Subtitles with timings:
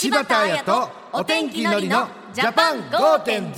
[0.00, 3.52] 柴田彩とお天気のりのジャパン5.0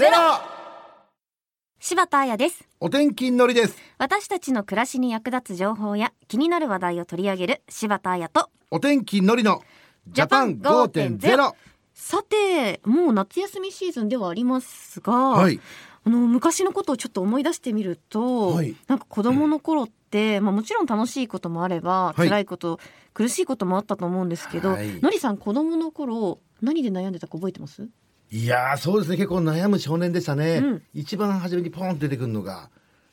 [1.78, 2.68] 柴田彩です。
[2.80, 3.76] お天気のりです。
[3.96, 9.62] 私たちの暮らしに役立つ情報や気になる話題を取り上げる柴田彩とお天気のりの
[10.08, 11.52] ジャパン5.0
[11.94, 15.60] さてもう夏休みシーズンではありますが、はい
[16.04, 18.74] あの昔のことをちょっと思い出してみると、はい。
[18.88, 22.28] なんか子供の頃って、まあ、もちろん楽しいこともあれば、はい。
[22.28, 22.80] 辛いこと
[23.14, 25.00] 苦しいこともあったと思うんですけど、はい。
[25.00, 27.88] のりさん子供の頃何で悩んでたか覚えてます？
[28.30, 29.16] いやーそうですね。
[29.16, 30.82] 結構悩む少年でしたね、うん。
[30.94, 32.70] 一番初めにポンと出てくるのが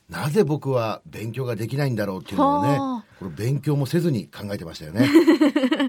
[0.09, 3.05] なぜ僕は勉強ができないんだろうっていうのをねはあ。
[3.20, 5.02] これ勉強もせずに考えてましたよね。
[5.05, 5.09] ね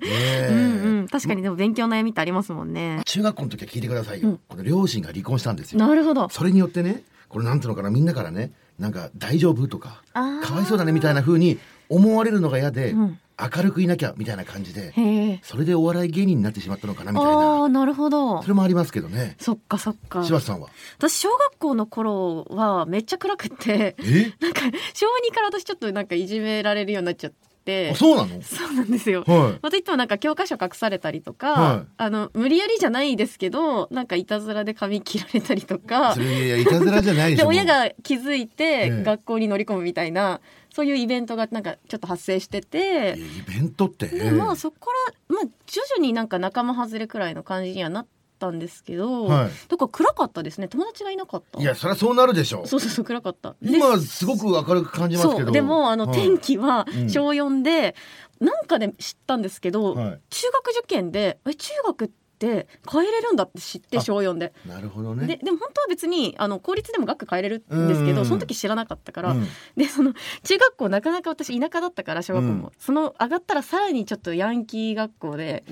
[0.02, 0.48] え。
[0.51, 1.09] うんうん。
[1.09, 3.01] 確かにでも勉強の悩みってありますもんね。
[3.06, 4.41] 中学校の時は聞いてくださいよ、うん。
[4.48, 5.79] この両親が離婚したんですよ。
[5.79, 6.29] なるほど。
[6.29, 13.18] それによってねこれなんていうのかなみんなからねなんか大丈夫とかかわいそうだねみたいな風に思われるのが嫌で、うん
[13.55, 17.65] 明るくいなきゃみたいな感じでそれでお笑い芸人になってしまったのかなみたいあな。
[17.65, 18.43] あなるほど。
[18.43, 19.37] それもありますけどね。
[19.41, 20.25] そっかそっか。
[20.25, 20.69] 柴田さんは？
[20.99, 24.32] 私小学校の頃はめっちゃ暗くってえ？
[24.41, 24.60] なんか
[24.95, 27.91] 小2から私ちょっとなんかいじめられるようになっちゃって。
[27.93, 28.43] あそうなの？
[28.43, 29.23] そうなんですよ。
[29.27, 31.87] はまたいつもなんか教科書隠されたりとか、はい。
[31.99, 36.15] あの無理やりじゃないですけどなんかいたずらで髪切られたりといか。
[36.19, 40.41] いやいたずらじゃないで親が気づいえてえ学校に乗り込むみたいな、
[40.80, 44.06] そういうイベントがなんかちょっと発生してて、イベントって？
[44.09, 44.86] でまあそこか
[45.28, 48.06] ら、まあ、徐々になんか仲間外れくらいの感じにはなっ
[48.38, 49.51] たんですけど、はい。
[49.68, 50.68] だから暗かったですね。
[50.68, 51.60] 友達がいなかった。
[51.60, 53.56] いやそりゃそうなるでしょそうそうそう暗かった。
[53.60, 55.52] で今すごく明るく感じますけど。
[55.52, 56.18] でもあの、はい。
[56.18, 57.10] 天気はうん。
[57.10, 57.95] 小4で、
[58.40, 60.20] なんかで知ったんですけど、はい。
[60.30, 62.14] 中学受験でえ中学って
[62.46, 64.53] 変えれるんだって知ってあ小4で。
[64.66, 65.27] なるほどね。
[65.27, 68.16] ででも本当は別にあの公立でも学区変えれるんですけうん。
[68.16, 69.47] どその時知らなかったから、うん。
[69.77, 72.72] でその中学校なかなか私田舎だったから小学校も、うん。
[72.78, 75.65] その上がったらさらにちょっとヤンキー学校で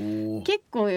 [0.44, 0.90] 結構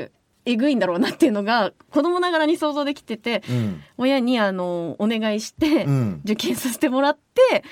[0.45, 3.84] えぐいんだろうなっていうのが子供ながらに想像できててうん。
[3.97, 6.22] 親にあのお願いして、うん。
[6.23, 7.64] 受験させてもらって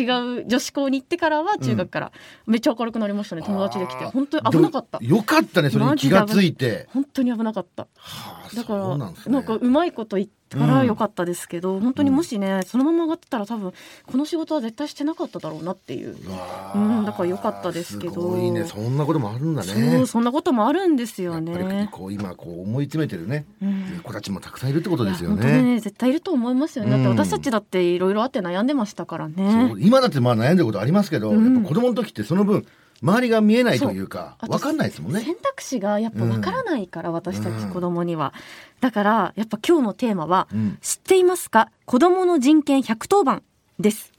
[0.00, 0.04] 違
[0.40, 2.12] う女子校に行ってからは中学から。
[2.46, 4.04] めっちゃ明るくなりましたね友達できて。
[4.04, 4.98] 本当に危なかった。
[5.00, 6.88] よかったねそれに気がついて。
[6.92, 7.86] 本当に危なかった。
[7.96, 9.20] はあだからなんね。
[9.26, 13.72] なんかうまいこと言ったからよかったですけど、本当にもしねそのまま上がってたら多分
[14.06, 16.16] この仕事は絶対してなかっただろうなっていう。
[16.74, 18.12] うんだから良かったですけど。
[18.12, 18.64] すごいね。
[18.64, 21.88] そんなこともあるんだそねうそんなこともあるんですよやっぱりね。
[21.90, 24.00] こう今こう思い詰めてるね、うん。
[24.02, 25.62] 子たちもたくさんいるってことですよね。
[25.62, 31.54] ね絶対いると思いますよね、だってうん私たちだっていろいろあって悩んでましたからそねう今だってまあ悩んでることありますけど、うん。
[31.54, 32.66] やっぱ子供の時ってその分
[33.02, 34.50] 周りが見えないというかそう。
[34.50, 35.20] わかんないですもんね。
[35.20, 37.60] 選択肢がやっぱわからないから、私たうん。
[37.60, 38.32] ち子供には。
[38.80, 40.78] だからやっぱ今日のテーマは、うん。
[40.80, 41.70] 知っていますか？
[41.84, 43.42] 子供の人権110番
[43.78, 44.12] です。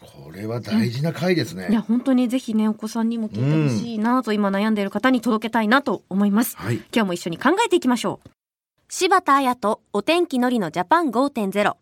[0.00, 1.68] これは大事な回ですね。
[1.70, 6.56] いや本当にぜひねお子さんにも聞いてほしいなと、今悩んでいる方に届けたいなと思います。
[6.56, 6.76] はい。
[6.76, 8.30] 今日も一緒に考えていきましょう。
[8.88, 11.74] 柴田彩とお天気のりのジャパン5.0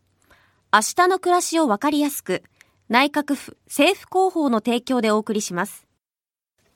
[0.73, 2.43] 明日の暮らしをわかりやすく
[2.89, 5.84] 内閣府政府広報の提供でお送りします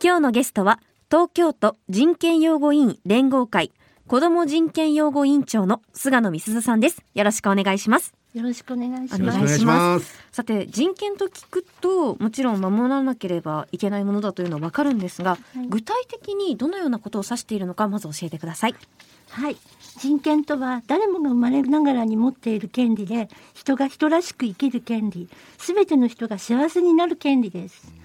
[0.00, 0.78] 今日のゲストは
[1.10, 3.72] 東京都人権擁護委員連合会
[4.06, 9.20] 子ども人権擁護委員長の菅野美鈴さんですよろしくお願いしますよろしくお願いしおます。
[9.20, 10.14] よろしくお願いします。
[10.30, 18.74] さて人権と聞くともちろん守らなければいけないものだというのはわかるんですが、はい具体的にどのようなことを指しているのかまず教えてください
[19.30, 19.56] はい。
[19.98, 27.97] 人権とは誰もが生まれながらに持っている権利で、人が人らしく生きる権利、すべての人が幸せになる権利です。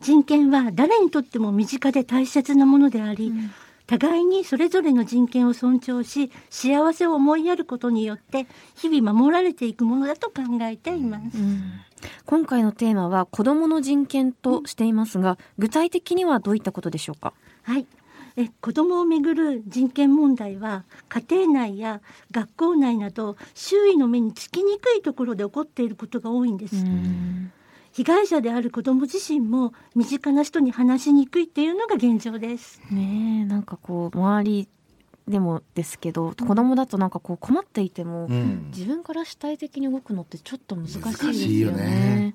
[0.00, 3.32] 人権は誰にとっても身近で大切なものであり、
[3.86, 11.38] 互いにそれぞれの人権を尊重し、幸せを思いやることによって、日々守られていくものだと考えています。
[12.26, 17.32] 今回のテーマは子どもの人権としていますが具体的にはどういったことでしょうか？
[17.62, 17.86] はい。
[18.36, 22.00] え子どもをめぐる人権問題は家庭内や
[22.30, 26.76] 学校内など周囲の目につきにくいところで起こっていることが多いんです。
[27.98, 32.80] 被害者である子ども自身も身近な人に話しにくいっていうのが現状です。
[32.92, 34.68] ねえなんかこう周り
[35.26, 38.70] でもですけど子供だとなんかこう困っていても、うん。
[38.72, 41.24] 自分から主体的に動くのってちょっと難しいですよね。
[41.26, 42.34] 難しいよね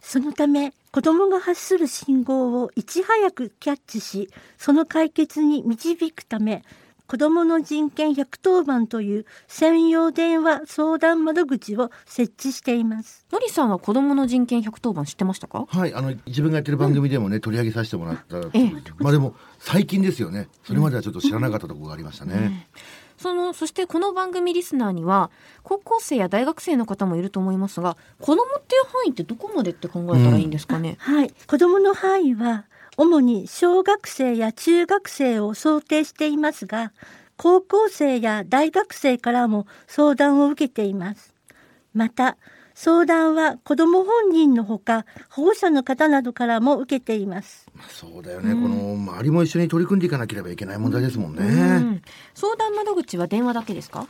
[0.00, 4.28] そのため子どもが発する信号をいち早くキャッチし
[4.58, 6.64] その解決に導くため
[7.06, 13.24] 子どもの人権110番という専用電話相談窓口を設置しています。
[13.30, 15.66] のりさんは子どもの人権110番知ってましたか？
[15.68, 18.58] はい、あの自分がやってる番組でもね、取り上げさせてもらったつもりで。
[18.58, 20.48] えまあでも最近ですよね。
[20.64, 22.68] それまではちょっと知らなかったところがありましたね。
[23.16, 25.30] そのそしてこの番組リスナーには
[25.62, 36.92] 高校生や大学生の方もいると思いますが子供っていう範囲ってどこまでって考えたらいいんですかね、はい、子どもの範囲は主に小学生や中学生を想定していますが
[37.36, 41.34] 高校生や大学生からも相談を受けています。
[41.92, 42.36] また、
[42.74, 47.66] 相談は子ども本人のほか保護者の方などからも受けています。
[47.74, 51.42] まあそうだよね、この周りも一緒に取り組んでいかなければいけない問題ですもんね。
[51.42, 52.02] うん
[52.34, 54.06] 相談窓口は電話だけですか？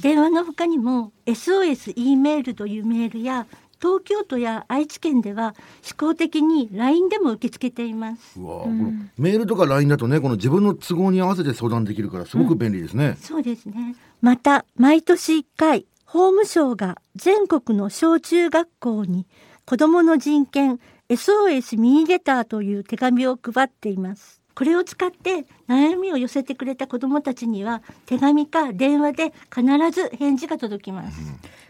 [0.00, 3.46] 電話の他にも SOS E メールというメールや
[3.82, 8.38] 東京都や愛知県では試行的に LINE でも受け付けています。
[8.38, 13.16] うわこのメールとか LINE だとねこの自分の都合に合わせて相談できるからすごく便利ですね。
[13.20, 13.96] そうですね。
[14.20, 19.26] また、毎年1回、法務省が全国の小中学校に
[19.64, 24.41] 子どもの人権 SOS ミニレターという手紙を配っています。
[24.54, 31.18] これを使って悩みを寄せてくれた子どもたちには手紙か電話で必ず返事が届きます。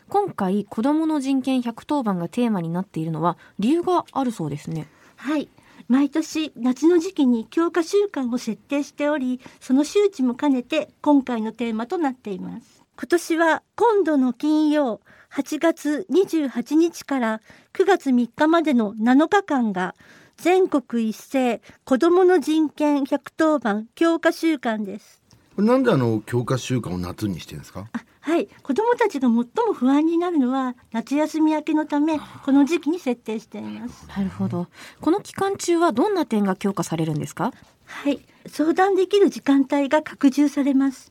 [0.08, 4.87] 今回子どもの人権110番がテーマになっているのは理由があるそうですね
[5.17, 5.49] はい。
[5.88, 12.82] 毎年夏の時期に強化週間を設定しており、その周知も兼ねて今回のテーマとなっています。
[12.96, 15.00] 今年は今度の金曜
[15.32, 17.40] 8月28日から
[17.73, 19.94] 9月3日までの7日間が
[20.37, 25.23] 全国一斉子どもの人権110番強化週間です。
[25.55, 27.87] これなんであの強化週間を夏にしてるんですか？
[27.93, 28.49] あはい。
[28.62, 29.44] 子どもたちが最も
[29.75, 34.06] 不安になるのは夏休み明けのため、この時期に設定しています。
[34.08, 34.69] なるほど
[35.00, 37.52] この期間中はどんな点が強化されるんですか？
[37.85, 38.20] はい。
[38.46, 41.11] 相談できる時間帯が拡充されます。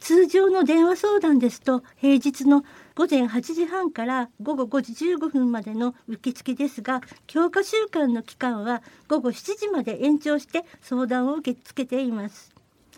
[0.00, 12.52] 通常の電話相談ですと、平日の午前8時半から午後5時15分までの受付ですが、強化週間の期間は午後7時まで延長して相談を受け付けています。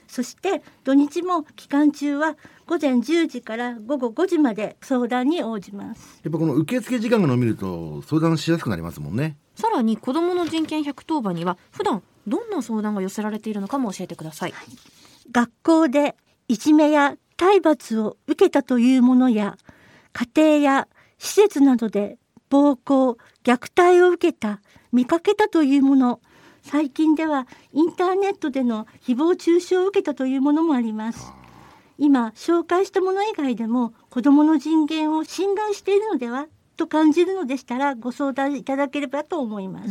[0.07, 2.37] そして土日も期間中は
[2.67, 6.21] 午前10時から午後5時まで相談に応じます。
[6.23, 9.37] やっぱこの受付時間が伸びると相談しやすくなりますもんね。
[9.57, 14.55] さらに子どもの人権110番には普段どんな相談が寄せられているのかも教えてください、
[15.31, 16.17] 学校で
[16.49, 19.57] いじめや体罰を受けたというものや
[20.15, 20.89] 家庭や
[21.19, 22.19] 施設などで
[22.49, 24.61] 暴行虐待を受けた
[24.93, 26.21] 見かけたというもの
[26.63, 31.33] 最近ではインターネットでの誹謗中傷を受けたというものもあります。
[31.99, 36.47] 今紹介したもの以外でも子どもの人権を侵害しているのでは
[36.77, 39.91] と感じるのでしたらご相談いただければと思います、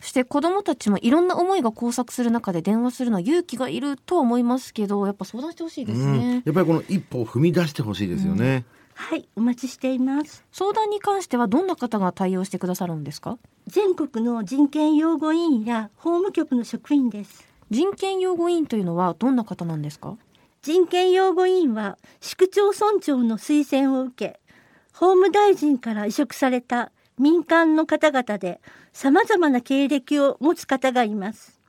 [0.00, 8.64] そして子どもたちもいろんな思いが交錯する中で電話するのは勇気がいるとは思いますけどやっぱ相談してほしいですうん、ね、やっぱりこの一歩を踏み出してほしいですよね。
[9.00, 10.44] はいお待ちしています。
[10.52, 13.38] 相談に関してはどんな方が対応してくださるんですか？
[13.68, 17.46] 全国の人権擁護委員や法務局の職員です。
[17.70, 20.16] 人権擁護委員というのはどんな方なんですか？
[20.62, 24.40] 人権擁護委員は市区町村長の推薦を受け
[24.92, 28.60] 法務大臣から委嘱された民間の方々で
[28.92, 31.60] 様々な経歴を持つ方がいます。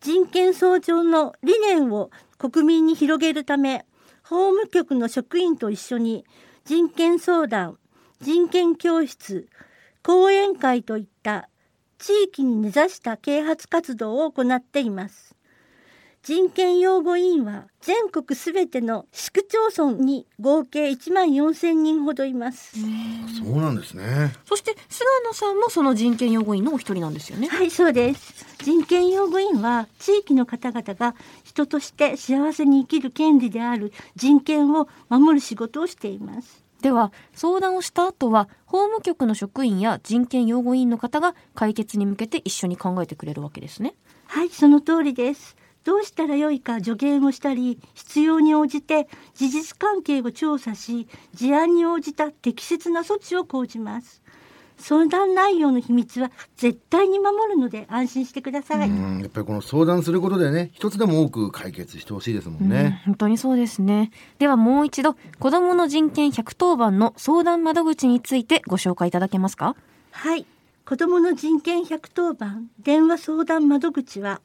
[0.00, 3.86] 人権創造の理念を国民に広げるため
[4.24, 6.26] 法務局の職員と一緒に
[6.68, 7.78] 人権相談
[8.20, 9.48] 人権教室
[10.02, 11.48] 講演会といった
[11.96, 15.34] 地域に根ざした啓発活動を行っています。
[16.22, 22.76] 人権擁護委員は全国すべての市区町村に合計1万4000人ほどいます。
[22.78, 24.32] そうなんですね。
[24.44, 28.44] そして菅野さんもその人権擁護委員のお一人なんですよねはい、そうです。
[28.58, 36.68] 人権擁護委員は地域の方々が人として幸せに生きる権利である人権を守る仕事をしています。
[36.82, 43.94] では相談をした後は法務局の職員や人権擁護委員の方が解決に向けて一緒に考えてくれるわけですね
[44.26, 45.56] はい、その通りです。
[45.88, 54.20] どうしたらよいか助言をしたり、必要に応じて事実関係を調査し、事案に応じた適切な措置を講じます。
[54.76, 58.90] 相談内容の秘密は絶対に守るので安心してください。
[58.90, 63.00] うん、やっぱりこの相談することでね、一つでも多く解決してほしいですもんね。
[63.06, 69.74] うん本当にそうですねではもう一度子どもの人権110番の相談窓口についてご紹介いただけますか？
[70.10, 70.44] はい。
[70.84, 74.40] 子どもの人権110番電話相談窓口は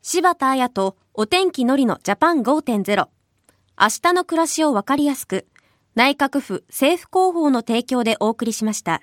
[0.01, 3.09] 柴田彩とお天気のりのジャパン5.0
[3.81, 5.47] 明日の暮らしをわかりやすく
[5.95, 9.03] 内閣府政府広報の提供でお送りしました。